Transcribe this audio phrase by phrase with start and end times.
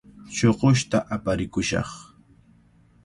[0.35, 1.89] Shuqushta aparikushaq.